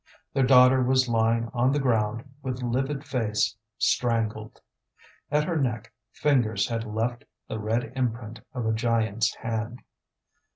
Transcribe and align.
Their 0.33 0.47
daughter 0.47 0.81
was 0.81 1.07
lying 1.07 1.51
on 1.53 1.71
the 1.71 1.79
ground, 1.79 2.23
with 2.41 2.63
livid 2.63 3.05
face, 3.05 3.55
strangled. 3.77 4.59
At 5.29 5.43
her 5.43 5.57
neck 5.57 5.93
fingers 6.11 6.67
had 6.69 6.85
left 6.85 7.23
the 7.47 7.59
red 7.59 7.93
imprint 7.95 8.39
of 8.55 8.65
a 8.65 8.73
giant's 8.73 9.35
hand. 9.35 9.83